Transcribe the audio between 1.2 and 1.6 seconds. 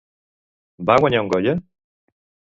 un Goya?